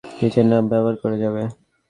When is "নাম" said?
0.51-0.63